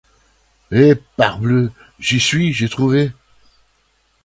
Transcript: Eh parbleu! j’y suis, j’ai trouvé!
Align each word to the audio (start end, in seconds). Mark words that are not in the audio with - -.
Eh 0.71 0.95
parbleu! 1.15 1.69
j’y 1.99 2.19
suis, 2.19 2.53
j’ai 2.53 2.69
trouvé! 2.69 3.11